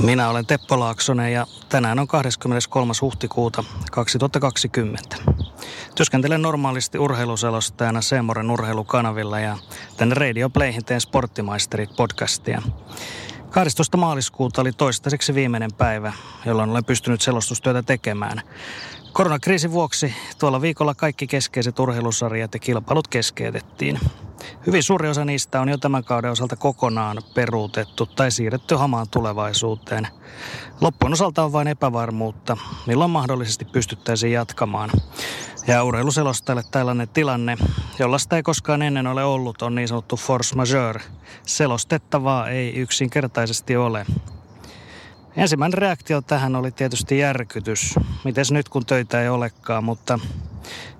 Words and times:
Minä 0.00 0.28
olen 0.28 0.46
Teppo 0.46 0.80
Laaksonen 0.80 1.32
ja 1.32 1.46
tänään 1.68 1.98
on 1.98 2.06
23. 2.06 2.92
huhtikuuta 3.00 3.64
2020. 3.92 5.16
Työskentelen 5.94 6.42
normaalisti 6.42 6.98
urheiluselostajana 6.98 8.00
Seemoren 8.00 8.50
urheilukanavilla 8.50 9.40
ja 9.40 9.58
tänne 9.96 10.14
Radio 10.14 10.50
Playhin 10.50 10.84
teen 10.84 11.00
Sporttimaisterit 11.00 11.96
podcastia. 11.96 12.62
12. 13.50 13.96
maaliskuuta 13.96 14.60
oli 14.60 14.72
toistaiseksi 14.72 15.34
viimeinen 15.34 15.72
päivä, 15.72 16.12
jolloin 16.46 16.70
olen 16.70 16.84
pystynyt 16.84 17.20
selostustyötä 17.20 17.82
tekemään. 17.82 18.42
Koronakriisin 19.12 19.72
vuoksi 19.72 20.14
tuolla 20.38 20.60
viikolla 20.60 20.94
kaikki 20.94 21.26
keskeiset 21.26 21.78
urheilusarjat 21.78 22.54
ja 22.54 22.60
kilpailut 22.60 23.08
keskeytettiin. 23.08 24.00
Hyvin 24.66 24.82
suuri 24.82 25.08
osa 25.08 25.24
niistä 25.24 25.60
on 25.60 25.68
jo 25.68 25.78
tämän 25.78 26.04
kauden 26.04 26.30
osalta 26.30 26.56
kokonaan 26.56 27.22
peruutettu 27.34 28.06
tai 28.06 28.30
siirretty 28.30 28.74
hamaan 28.74 29.06
tulevaisuuteen. 29.10 30.08
Loppujen 30.80 31.12
osalta 31.12 31.44
on 31.44 31.52
vain 31.52 31.68
epävarmuutta, 31.68 32.56
milloin 32.86 33.10
mahdollisesti 33.10 33.64
pystyttäisiin 33.64 34.32
jatkamaan. 34.32 34.90
Ja 35.66 35.84
urheiluselostajalle 35.84 36.62
tällainen 36.70 37.08
tilanne, 37.08 37.56
jollaista 37.98 38.36
ei 38.36 38.42
koskaan 38.42 38.82
ennen 38.82 39.06
ole 39.06 39.24
ollut, 39.24 39.62
on 39.62 39.74
niin 39.74 39.88
sanottu 39.88 40.16
force 40.16 40.54
majeure. 40.54 41.00
Selostettavaa 41.46 42.48
ei 42.48 42.74
yksinkertaisesti 42.74 43.76
ole. 43.76 44.06
Ensimmäinen 45.36 45.78
reaktio 45.78 46.20
tähän 46.20 46.56
oli 46.56 46.70
tietysti 46.70 47.18
järkytys. 47.18 47.94
Mites 48.24 48.52
nyt 48.52 48.68
kun 48.68 48.86
töitä 48.86 49.22
ei 49.22 49.28
olekaan, 49.28 49.84
mutta 49.84 50.18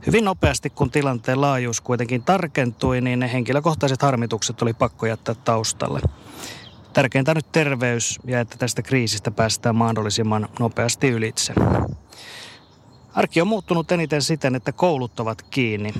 hyvin 0.07 0.25
nopeasti 0.25 0.71
kun 0.71 0.91
tilanteen 0.91 1.41
laajuus 1.41 1.81
kuitenkin 1.81 2.23
tarkentui, 2.23 3.01
niin 3.01 3.19
ne 3.19 3.33
henkilökohtaiset 3.33 4.03
harmitukset 4.03 4.63
oli 4.63 4.73
pakko 4.73 5.07
jättää 5.07 5.35
taustalle. 5.35 6.01
Tärkeintä 6.93 7.35
nyt 7.35 7.53
terveys 7.53 8.21
ja 8.25 8.41
että 8.41 8.59
tästä 8.59 8.83
kriisistä 8.83 9.31
päästään 9.31 9.77
mahdollisimman 9.77 10.49
nopeasti 10.59 11.09
ylitse. 11.09 11.55
Arki 13.15 13.41
on 13.41 13.47
muuttunut 13.49 13.93
eniten 13.93 14.23
siten, 14.23 14.55
että 14.55 14.73
koulut 14.73 15.21
ovat 15.21 15.43
kiinni. 15.43 15.95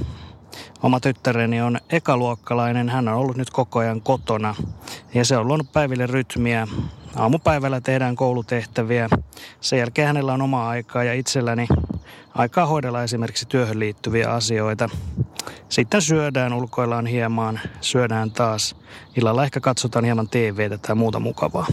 Oma 0.83 1.01
tyttäreni 1.01 1.61
on 1.61 1.79
ekaluokkalainen, 1.91 2.89
hän 2.89 3.09
on 3.09 3.15
ollut 3.15 3.37
nyt 3.37 3.51
koko 3.51 3.79
ajan 3.79 4.01
kotona 4.01 4.55
ja 5.15 5.25
se 5.25 5.37
on 5.37 5.49
luonut 5.49 5.73
päiville 5.73 6.07
rytmiä. 6.07 6.69
Aamupäivällä 7.17 7.81
tehdään 7.81 8.17
koulutehtäviä, 8.17 9.09
sen 9.61 9.79
jälkeen 9.79 10.07
hänellä 10.07 10.33
on 10.33 10.43
oma 10.43 10.69
aikaa 10.69 11.05
ja 11.05 11.15
itselläni 11.15 11.67
aikaa 12.35 12.67
hoidella 12.67 13.03
esimerkiksi 13.03 13.47
työhön 13.49 13.79
liittyviä 13.79 14.31
asioita. 14.31 14.89
Sitten 15.69 16.03
syödään, 16.03 16.53
ulkoillaan 16.53 17.07
hieman, 17.07 17.61
syödään 17.81 18.31
taas. 18.31 18.77
Illalla 19.17 19.45
ehkä 19.45 19.61
katsotaan 19.61 20.05
hieman 20.05 20.29
TVtä 20.29 20.79
tai 20.79 20.95
muuta 20.95 21.21
mukavaa. 21.21 21.67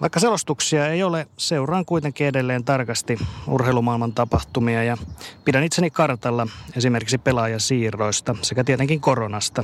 Vaikka 0.00 0.20
selostuksia 0.20 0.88
ei 0.88 1.02
ole, 1.02 1.26
seuraan 1.36 1.84
kuitenkin 1.84 2.26
edelleen 2.26 2.64
tarkasti 2.64 3.18
urheilumaailman 3.48 4.12
tapahtumia 4.12 4.84
ja 4.84 4.96
pidän 5.44 5.64
itseni 5.64 5.90
kartalla 5.90 6.46
esimerkiksi 6.76 7.18
pelaajasiirroista 7.18 8.36
sekä 8.42 8.64
tietenkin 8.64 9.00
koronasta. 9.00 9.62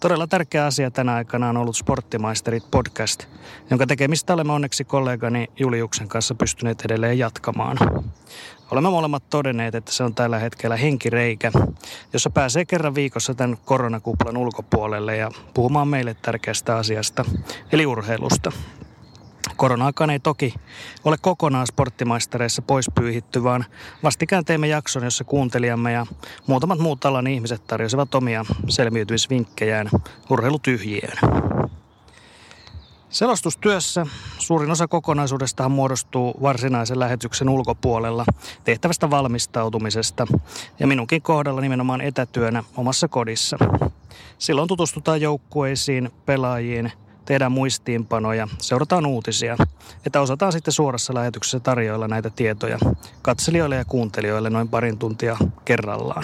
Todella 0.00 0.26
tärkeä 0.26 0.66
asia 0.66 0.90
tänä 0.90 1.14
aikana 1.14 1.48
on 1.48 1.56
ollut 1.56 1.76
Sporttimaisterit 1.76 2.70
podcast, 2.70 3.24
jonka 3.70 3.86
tekemistä 3.86 4.34
olemme 4.34 4.52
onneksi 4.52 4.84
kollegani 4.84 5.48
Juliuksen 5.58 6.08
kanssa 6.08 6.34
pystyneet 6.34 6.82
edelleen 6.84 7.18
jatkamaan. 7.18 7.76
Olemme 8.70 8.90
molemmat 8.90 9.22
todenneet, 9.30 9.74
että 9.74 9.92
se 9.92 10.02
on 10.04 10.14
tällä 10.14 10.38
hetkellä 10.38 10.76
henkireikä, 10.76 11.52
jossa 12.12 12.30
pääsee 12.30 12.64
kerran 12.64 12.94
viikossa 12.94 13.34
tämän 13.34 13.56
koronakuplan 13.64 14.36
ulkopuolelle 14.36 15.16
ja 15.16 15.30
puhumaan 15.54 15.88
meille 15.88 16.16
tärkeästä 16.22 16.76
asiasta, 16.76 17.24
eli 17.72 17.86
urheilusta. 17.86 18.52
Korona-aikaan 19.60 20.10
ei 20.10 20.20
toki 20.20 20.54
ole 21.04 21.16
kokonaan 21.20 21.66
sporttimaistereissa 21.66 22.62
pois 22.62 22.86
pyyhitty, 22.94 23.44
vaan 23.44 23.64
vastikään 24.02 24.44
teimme 24.44 24.68
jakson, 24.68 25.04
jossa 25.04 25.24
kuuntelijamme 25.24 25.92
ja 25.92 26.06
muutamat 26.46 26.78
muut 26.78 27.04
alan 27.04 27.26
ihmiset 27.26 27.66
tarjosivat 27.66 28.14
omia 28.14 28.44
selviytymisvinkkejään 28.68 29.90
urheilutyhjien. 30.30 31.18
Selostustyössä 33.08 34.06
suurin 34.38 34.70
osa 34.70 34.88
kokonaisuudestahan 34.88 35.72
muodostuu 35.72 36.34
varsinaisen 36.42 37.00
lähetyksen 37.00 37.48
ulkopuolella 37.48 38.24
tehtävästä 38.64 39.10
valmistautumisesta 39.10 40.26
ja 40.78 40.86
minunkin 40.86 41.22
kohdalla 41.22 41.60
nimenomaan 41.60 42.00
etätyönä 42.00 42.64
omassa 42.76 43.08
kodissa. 43.08 43.56
Silloin 44.38 44.68
tutustutaan 44.68 45.20
joukkueisiin, 45.20 46.10
pelaajiin, 46.26 46.92
tehdään 47.24 47.52
muistiinpanoja, 47.52 48.48
seurataan 48.58 49.06
uutisia, 49.06 49.56
että 50.06 50.20
osataan 50.20 50.52
sitten 50.52 50.72
suorassa 50.72 51.14
lähetyksessä 51.14 51.60
tarjoilla 51.60 52.08
näitä 52.08 52.30
tietoja 52.30 52.78
katselijoille 53.22 53.76
ja 53.76 53.84
kuuntelijoille 53.84 54.50
noin 54.50 54.68
parin 54.68 54.98
tuntia 54.98 55.36
kerrallaan. 55.64 56.22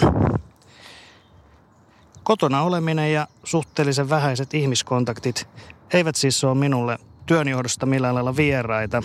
Kotona 2.23 2.61
oleminen 2.61 3.13
ja 3.13 3.27
suhteellisen 3.43 4.09
vähäiset 4.09 4.53
ihmiskontaktit 4.53 5.47
eivät 5.93 6.15
siis 6.15 6.43
ole 6.43 6.55
minulle 6.55 6.97
työn 7.25 7.47
johdosta 7.47 7.85
millään 7.85 8.15
lailla 8.15 8.35
vieraita. 8.35 9.01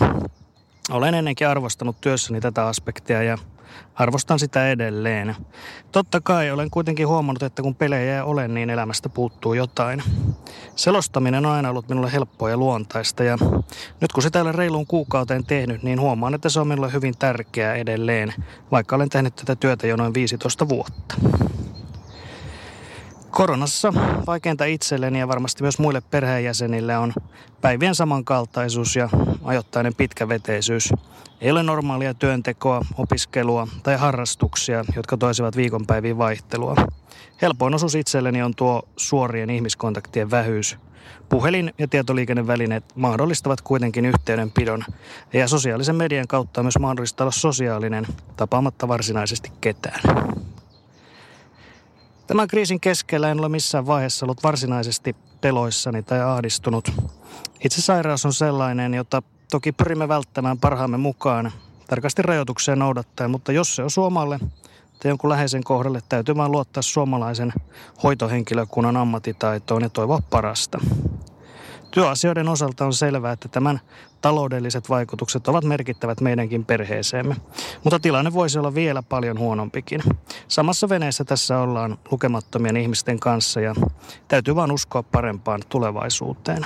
Olen 0.91 1.13
ennenkin 1.13 1.47
arvostanut 1.47 2.01
työssäni 2.01 2.41
tätä 2.41 2.67
aspektia 2.67 3.23
ja 3.23 3.37
arvostan 3.95 4.39
sitä 4.39 4.69
edelleen. 4.69 5.35
Totta 5.91 6.21
kai 6.21 6.51
olen 6.51 6.69
kuitenkin 6.69 7.07
huomannut, 7.07 7.43
että 7.43 7.61
kun 7.61 7.75
pelejä 7.75 8.15
ei 8.15 8.21
ole, 8.21 8.47
niin 8.47 8.69
elämästä 8.69 9.09
puuttuu 9.09 9.53
jotain. 9.53 10.03
Selostaminen 10.75 11.45
on 11.45 11.51
aina 11.51 11.69
ollut 11.69 11.89
minulle 11.89 12.11
helppoa 12.11 12.49
ja 12.49 12.57
luontaista 12.57 13.23
ja 13.23 13.37
nyt 14.01 14.11
kun 14.13 14.23
sitä 14.23 14.41
olen 14.41 14.55
reiluun 14.55 14.87
kuukauteen 14.87 15.45
tehnyt, 15.45 15.83
niin 15.83 15.99
huomaan, 15.99 16.33
että 16.33 16.49
se 16.49 16.59
on 16.59 16.67
minulle 16.67 16.93
hyvin 16.93 17.13
tärkeää 17.19 17.75
edelleen, 17.75 18.33
vaikka 18.71 18.95
olen 18.95 19.09
tehnyt 19.09 19.35
tätä 19.35 19.55
työtä 19.55 19.87
jo 19.87 19.95
noin 19.95 20.13
15 20.13 20.69
vuotta. 20.69 21.15
Koronassa 23.33 23.93
vaikeinta 24.27 24.65
itselleni 24.65 25.19
ja 25.19 25.27
varmasti 25.27 25.63
myös 25.63 25.79
muille 25.79 26.01
perheenjäsenille 26.01 26.97
on 26.97 27.13
päivien 27.61 27.95
samankaltaisuus 27.95 28.95
ja 28.95 29.09
ajoittainen 29.43 29.95
pitkäveteisyys. 29.95 30.93
Ei 31.41 31.51
ole 31.51 31.63
normaalia 31.63 32.13
työntekoa, 32.13 32.81
opiskelua 32.97 33.67
tai 33.83 33.97
harrastuksia, 33.97 34.85
jotka 34.95 35.17
toisivat 35.17 35.55
viikonpäiviin 35.55 36.17
vaihtelua. 36.17 36.75
Helpoin 37.41 37.75
osuus 37.75 37.95
itselleni 37.95 38.43
on 38.43 38.55
tuo 38.55 38.81
suorien 38.97 39.49
ihmiskontaktien 39.49 40.31
vähyys. 40.31 40.77
Puhelin- 41.29 41.73
ja 41.77 41.87
tietoliikennevälineet 41.87 42.83
mahdollistavat 42.95 43.61
kuitenkin 43.61 44.05
yhteydenpidon 44.05 44.83
ja 45.33 45.47
sosiaalisen 45.47 45.95
median 45.95 46.27
kautta 46.27 46.61
on 46.61 46.65
myös 46.65 46.79
mahdollista 46.79 47.23
olla 47.23 47.31
sosiaalinen 47.31 48.07
tapaamatta 48.35 48.87
varsinaisesti 48.87 49.51
ketään. 49.61 50.01
Tämän 52.33 52.47
kriisin 52.47 52.79
keskellä 52.79 53.31
en 53.31 53.39
ole 53.39 53.49
missään 53.49 53.87
vaiheessa 53.87 54.25
ollut 54.25 54.43
varsinaisesti 54.43 55.15
peloissani 55.41 56.03
tai 56.03 56.21
ahdistunut. 56.21 56.91
Itse 57.65 57.81
sairaus 57.81 58.25
on 58.25 58.33
sellainen, 58.33 58.93
jota 58.93 59.21
toki 59.51 59.71
pyrimme 59.71 60.07
välttämään 60.07 60.57
parhaamme 60.57 60.97
mukaan, 60.97 61.51
tarkasti 61.87 62.21
rajoituksia 62.21 62.75
noudattaen, 62.75 63.31
mutta 63.31 63.51
jos 63.51 63.75
se 63.75 63.83
on 63.83 63.91
suomalle 63.91 64.39
tai 64.39 65.11
jonkun 65.11 65.29
läheisen 65.29 65.63
kohdalle, 65.63 65.99
täytyy 66.09 66.35
vain 66.35 66.51
luottaa 66.51 66.83
suomalaisen 66.83 67.53
hoitohenkilökunnan 68.03 68.97
ammattitaitoon 68.97 69.81
ja 69.81 69.89
toivoa 69.89 70.19
parasta. 70.29 70.79
Työasioiden 71.93 72.47
osalta 72.47 72.85
on 72.85 72.93
selvää, 72.93 73.31
että 73.31 73.47
tämän 73.47 73.81
taloudelliset 74.21 74.89
vaikutukset 74.89 75.47
ovat 75.47 75.63
merkittävät 75.63 76.21
meidänkin 76.21 76.65
perheeseemme. 76.65 77.35
Mutta 77.83 77.99
tilanne 77.99 78.33
voisi 78.33 78.59
olla 78.59 78.75
vielä 78.75 79.03
paljon 79.03 79.39
huonompikin. 79.39 80.01
Samassa 80.47 80.89
veneessä 80.89 81.23
tässä 81.23 81.59
ollaan 81.59 81.97
lukemattomien 82.11 82.77
ihmisten 82.77 83.19
kanssa 83.19 83.61
ja 83.61 83.75
täytyy 84.27 84.55
vain 84.55 84.71
uskoa 84.71 85.03
parempaan 85.03 85.61
tulevaisuuteen. 85.69 86.63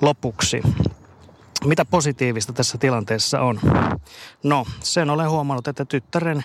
Lopuksi, 0.00 0.62
mitä 1.64 1.84
positiivista 1.84 2.52
tässä 2.52 2.78
tilanteessa 2.78 3.40
on? 3.40 3.60
No, 4.42 4.66
sen 4.80 5.10
olen 5.10 5.30
huomannut, 5.30 5.68
että 5.68 5.84
tyttären 5.84 6.44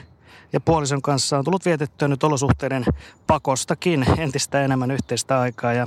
ja 0.53 0.59
puolison 0.59 1.01
kanssa 1.01 1.37
on 1.37 1.43
tullut 1.43 1.65
vietettyä 1.65 2.07
nyt 2.07 2.23
olosuhteiden 2.23 2.85
pakostakin 3.27 4.05
entistä 4.17 4.61
enemmän 4.61 4.91
yhteistä 4.91 5.39
aikaa. 5.39 5.73
Ja 5.73 5.85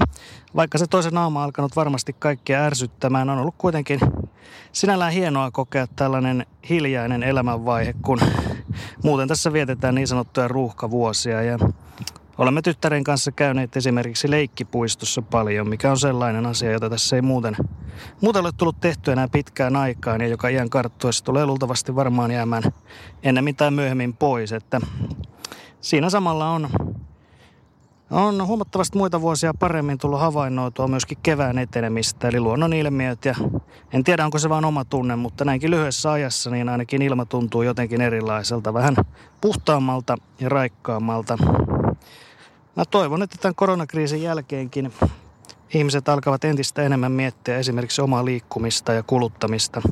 vaikka 0.56 0.78
se 0.78 0.86
toisen 0.86 1.14
naama 1.14 1.44
alkanut 1.44 1.76
varmasti 1.76 2.12
kaikkia 2.18 2.64
ärsyttämään, 2.64 3.30
on 3.30 3.38
ollut 3.38 3.54
kuitenkin 3.58 4.00
sinällään 4.72 5.12
hienoa 5.12 5.50
kokea 5.50 5.86
tällainen 5.86 6.46
hiljainen 6.68 7.22
elämänvaihe, 7.22 7.94
kun 8.02 8.20
muuten 9.04 9.28
tässä 9.28 9.52
vietetään 9.52 9.94
niin 9.94 10.08
sanottuja 10.08 10.48
ruuhkavuosia. 10.48 11.42
Ja 11.42 11.58
Olemme 12.38 12.62
tyttären 12.62 13.04
kanssa 13.04 13.32
käyneet 13.32 13.76
esimerkiksi 13.76 14.30
leikkipuistossa 14.30 15.22
paljon, 15.22 15.68
mikä 15.68 15.90
on 15.90 15.98
sellainen 15.98 16.46
asia, 16.46 16.72
jota 16.72 16.90
tässä 16.90 17.16
ei 17.16 17.22
muuten, 17.22 17.56
muuten 18.20 18.42
ole 18.42 18.52
tullut 18.56 18.80
tehtyä 18.80 19.12
enää 19.12 19.28
pitkään 19.28 19.76
aikaan 19.76 20.20
ja 20.20 20.26
joka 20.26 20.48
iän 20.48 20.70
karttuessa 20.70 21.24
tulee 21.24 21.46
luultavasti 21.46 21.94
varmaan 21.94 22.30
jäämään 22.30 22.62
ennemmin 23.22 23.56
tai 23.56 23.70
myöhemmin 23.70 24.14
pois. 24.14 24.52
Että 24.52 24.80
siinä 25.80 26.10
samalla 26.10 26.50
on, 26.50 26.68
on 28.10 28.46
huomattavasti 28.46 28.98
muita 28.98 29.20
vuosia 29.20 29.54
paremmin 29.54 29.98
tullut 29.98 30.20
havainnoitua 30.20 30.88
myöskin 30.88 31.18
kevään 31.22 31.58
etenemistä, 31.58 32.28
eli 32.28 32.40
luonnon 32.40 32.72
ilmiöt. 32.72 33.24
Ja 33.24 33.34
en 33.92 34.04
tiedä, 34.04 34.24
onko 34.24 34.38
se 34.38 34.48
vain 34.48 34.64
oma 34.64 34.84
tunne, 34.84 35.16
mutta 35.16 35.44
näinkin 35.44 35.70
lyhyessä 35.70 36.12
ajassa 36.12 36.50
niin 36.50 36.68
ainakin 36.68 37.02
ilma 37.02 37.24
tuntuu 37.24 37.62
jotenkin 37.62 38.00
erilaiselta, 38.00 38.74
vähän 38.74 38.96
puhtaammalta 39.40 40.16
ja 40.40 40.48
raikkaammalta. 40.48 41.38
Mä 42.76 42.84
toivon, 42.84 43.22
että 43.22 43.36
tämän 43.40 43.54
koronakriisin 43.54 44.22
jälkeenkin 44.22 44.92
ihmiset 45.74 46.08
alkavat 46.08 46.44
entistä 46.44 46.82
enemmän 46.82 47.12
miettiä 47.12 47.58
esimerkiksi 47.58 48.02
omaa 48.02 48.24
liikkumista 48.24 48.92
ja 48.92 49.02
kuluttamista. 49.02 49.82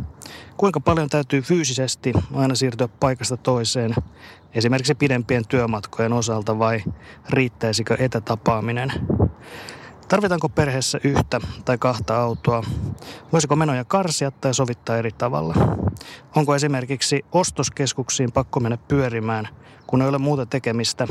Kuinka 0.56 0.80
paljon 0.80 1.08
täytyy 1.08 1.40
fyysisesti 1.40 2.12
aina 2.34 2.54
siirtyä 2.54 2.88
paikasta 2.88 3.36
toiseen, 3.36 3.94
esimerkiksi 4.54 4.94
pidempien 4.94 5.46
työmatkojen 5.48 6.12
osalta 6.12 6.58
vai 6.58 6.82
riittäisikö 7.30 7.96
etätapaaminen? 7.98 8.92
Tarvitaanko 10.08 10.48
perheessä 10.48 11.00
yhtä 11.04 11.40
tai 11.64 11.78
kahta 11.78 12.16
autoa? 12.16 12.62
Voisiko 13.32 13.56
menoja 13.56 13.84
karsia 13.84 14.30
tai 14.30 14.54
sovittaa 14.54 14.96
eri 14.96 15.12
tavalla? 15.12 15.54
Onko 16.36 16.54
esimerkiksi 16.54 17.24
ostoskeskuksiin 17.32 18.32
pakko 18.32 18.60
mennä 18.60 18.76
pyörimään, 18.88 19.48
kun 19.86 20.02
ei 20.02 20.08
ole 20.08 20.18
muuta 20.18 20.46
tekemistä 20.46 21.06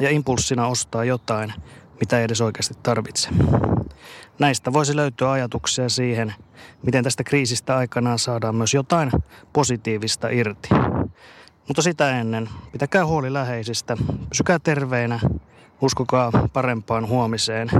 ja 0.00 0.10
impulssina 0.10 0.66
ostaa 0.66 1.04
jotain, 1.04 1.52
mitä 2.00 2.18
ei 2.18 2.24
edes 2.24 2.40
oikeasti 2.40 2.74
tarvitse. 2.82 3.28
Näistä 4.38 4.72
voisi 4.72 4.96
löytyä 4.96 5.30
ajatuksia 5.30 5.88
siihen, 5.88 6.34
miten 6.82 7.04
tästä 7.04 7.24
kriisistä 7.24 7.76
aikanaan 7.76 8.18
saadaan 8.18 8.54
myös 8.54 8.74
jotain 8.74 9.10
positiivista 9.52 10.28
irti. 10.28 10.68
Mutta 11.68 11.82
sitä 11.82 12.20
ennen, 12.20 12.48
pitäkää 12.72 13.06
huoli 13.06 13.32
läheisistä, 13.32 13.96
pysykää 14.28 14.58
terveinä, 14.58 15.20
uskokaa 15.80 16.48
parempaan 16.52 17.08
huomiseen. 17.08 17.70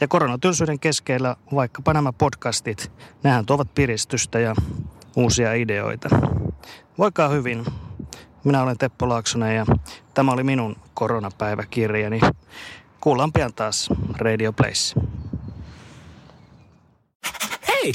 Ja 0.00 0.08
koronatylsyyden 0.08 0.78
keskellä 0.78 1.36
vaikkapa 1.54 1.92
nämä 1.92 2.12
podcastit, 2.12 2.92
nehän 3.22 3.46
tuovat 3.46 3.74
piristystä 3.74 4.38
ja 4.38 4.54
uusia 5.16 5.54
ideoita. 5.54 6.08
Voikaa 6.98 7.28
hyvin, 7.28 7.64
minä 8.44 8.62
olen 8.62 8.78
Teppo 8.78 9.08
Laaksonen 9.08 9.56
ja 9.56 9.66
tämä 10.14 10.32
oli 10.32 10.42
minun 10.42 10.76
koronapäiväkirjani. 10.94 12.20
Kuullaan 13.00 13.32
pian 13.32 13.52
taas 13.54 13.90
Radio 14.18 14.52
Place. 14.52 15.00
Hei! 17.68 17.94